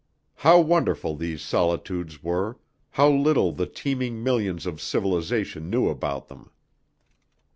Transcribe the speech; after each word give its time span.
How 0.37 0.59
wonderful 0.59 1.15
these 1.15 1.43
solitudes 1.43 2.23
were, 2.23 2.57
how 2.89 3.07
little 3.11 3.51
the 3.51 3.67
teeming 3.67 4.23
millions 4.23 4.65
of 4.65 4.81
civilization 4.81 5.69
knew 5.69 5.89
about 5.89 6.27
them! 6.27 6.49